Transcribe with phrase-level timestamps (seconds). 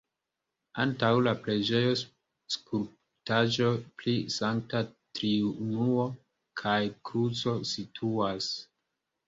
[0.83, 1.91] Antaŭ la preĝejo
[2.53, 3.69] skulptaĵo
[4.01, 4.83] pri Sankta
[5.21, 6.09] Triunuo
[6.65, 6.77] kaj
[7.11, 8.53] kruco situas.